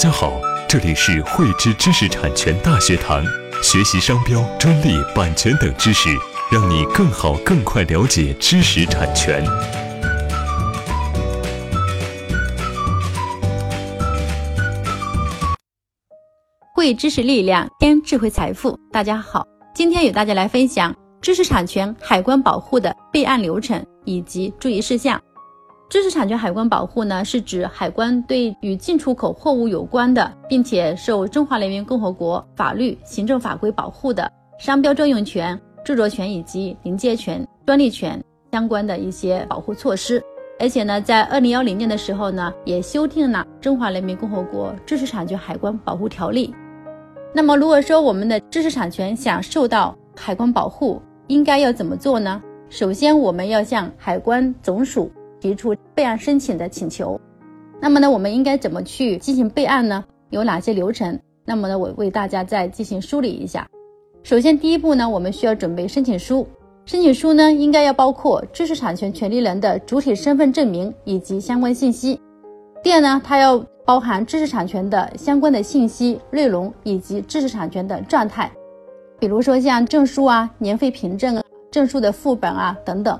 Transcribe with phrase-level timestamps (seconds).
[0.00, 3.22] 家好，这里是汇知知识产权大学堂，
[3.62, 6.08] 学习商标、专利、版权等知识，
[6.50, 9.44] 让你更好、更快了解知识产权。
[16.74, 18.74] 汇知识力量，添智慧财富。
[18.90, 19.44] 大家好，
[19.74, 25.20] 今天与大家来分享知识产权海关保护的备案流程以及注意事项。
[25.90, 38.22] 知识产权海关保护呢，是指海关对与进出口货物有关的，并且受中华人民共和国法律、行政法规保护的商标专用权、著作权以及临界权、专利权
[38.52, 40.22] 相关的一些保护措施。
[40.60, 46.54] 而且呢，在二零幺零年的时候呢，也修订了《中华人民共和国知识产权海关保护条例》。
[47.34, 52.40] 那么，如果说我们的知识产权想受到海关保护，应该要怎么做呢？
[52.68, 55.10] 首先，我们要向海关总署。
[55.40, 57.18] 提出备案申请的请求，
[57.80, 60.04] 那么呢，我们应该怎么去进行备案呢？
[60.28, 61.18] 有哪些流程？
[61.44, 63.66] 那么呢，我为大家再进行梳理一下。
[64.22, 66.46] 首先，第一步呢，我们需要准备申请书。
[66.84, 72.20] 申请书呢，应该要包括知识产权权利人的主体身份证明以及相关信息。
[72.82, 78.50] 第二呢，它要包含知识产权的相关的信息内容以及知识产权的状态，
[79.18, 83.18] 比如说像证书啊、年费凭证啊、证书的副本啊等等。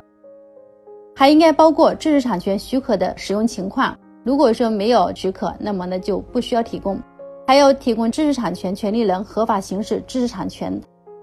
[1.21, 3.95] 还应该包括知识产权许可的使用情况。
[4.25, 6.99] 如果说没有许可，那么呢就不需要提供。
[7.47, 10.81] 还有提供知识产权权利人合法行使知识产权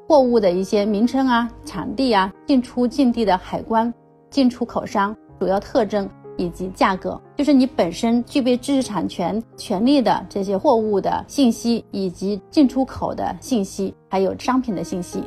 [0.07, 3.91] 货物的一些名称啊、产地啊、进出境地的海关、
[4.29, 15.23] 进出口商主要特征以及价格，就是你本身具备知识产权权利的这些货物的信息，以及进出口的信息，还有商品的信息。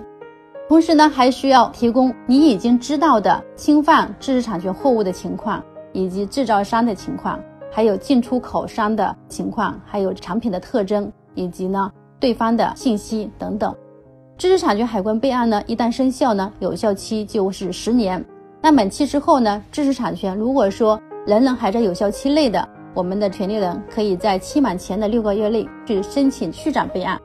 [0.71, 5.61] 同时呢，还需要提供你已经知道的侵犯知识产权货物的情况，
[5.93, 7.41] 以及制造商的情况，
[7.73, 13.75] 还有进出口商的情况，还有产品的特征，以及呢对方的信息等等。
[14.39, 18.25] 知识产权海关备案呢，一旦生效呢，有效期就是十年。
[18.63, 27.21] 那满期之后呢，知识产权如果说仍然还在有效期内的，我们的权利人可以在期满前的六个月内去申请续展备案，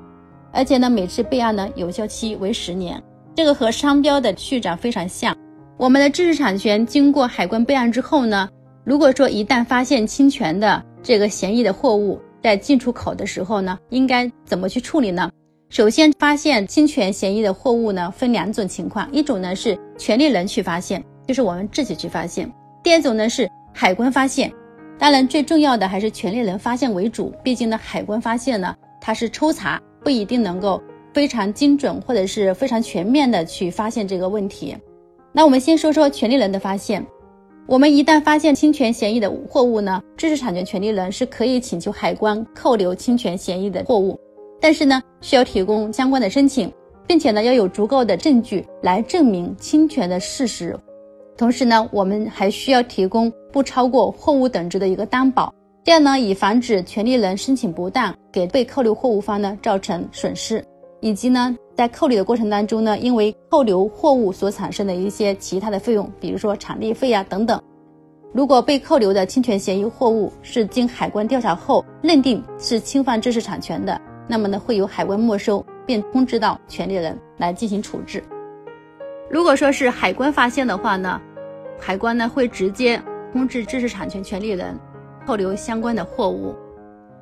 [0.51, 2.99] 而且呢，每次备案呢有效期为十年。
[3.35, 5.35] 这个和商标的续展非常像。
[5.77, 8.47] 我们的知识产权经过海关备案之后呢，
[8.85, 15.29] 如果说一旦发现侵权的这个嫌疑的货物在进出口的时候呢，应该怎么去处理呢？
[15.69, 22.47] 首先，发现侵权嫌疑的货物呢，分两种情况，一种呢是权利人去发现，就是我们自己去发现；
[22.81, 24.49] 第二种呢是海关发现。
[24.97, 30.81] 当然，最重要的还是权利人发现为主，毕竟呢，海关发现呢，它是抽查，不一定能够。
[31.15, 34.75] 非常精准或者是非常全面的去发现这个问题。
[35.31, 37.03] 那我们先说说权利人的发现。
[37.67, 44.19] 我们一旦发现侵权嫌疑的货物呢，知识产权权利人是可以请求海关扣留侵权嫌疑的货物，
[44.59, 46.69] 但是呢，需要提供相关的申请，
[47.07, 50.77] 并且呢，要有足够的证据来证明侵权的事实。
[51.37, 55.51] 同时呢，我们还需要提供不超过货物等值的一个担保，
[55.83, 60.63] 这样呢，以防止权利人申请不当，给被扣留货物方呢造成损失。
[61.05, 67.61] 以及呢，在扣留的过程当中呢，因为扣留货物所产生的一些其他的费用，比如说场地费啊等等，
[68.33, 78.23] 如果被扣留的侵权嫌疑货物是经海关调查后认定是侵犯知识产权的，那么呢，会由海关没收，并通知到权利人来进行处置。
[79.29, 81.21] 如果说是海关发现的话呢，
[81.79, 82.99] 海关呢会直接
[83.31, 84.75] 通知知识产权权利人
[85.23, 86.55] 扣留相关的货物。